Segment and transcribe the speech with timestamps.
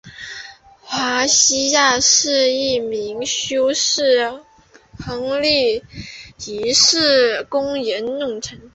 [0.81, 4.45] 华西亚是一名修士和
[4.97, 5.83] 亨利
[6.39, 8.59] 一世的宫廷弄臣。